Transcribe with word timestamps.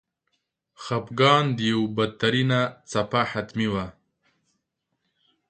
د 0.03 0.03
خپګان 0.83 1.45
یوه 1.69 1.87
بدترینه 1.95 2.61
څپه 2.91 3.21
حتمي 3.31 3.67
وه. 3.73 3.85